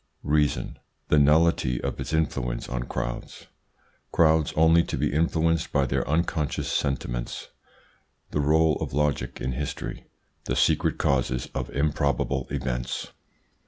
[0.23, 0.79] REASON.
[1.09, 3.45] The nullity of its influence on crowds
[4.11, 7.49] Crowds only to be influenced by their unconscious sentiments
[8.31, 10.05] The role of logic in history
[10.45, 13.11] The secret causes of improbable events.